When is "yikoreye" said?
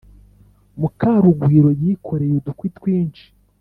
1.81-2.33